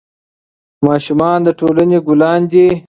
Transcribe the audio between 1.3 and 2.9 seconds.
د ټولنې ګلان دي.